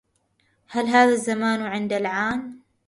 [0.75, 2.59] أهل هذا الزمان عند العان